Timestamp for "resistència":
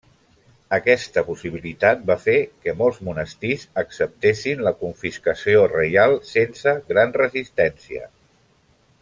7.23-8.11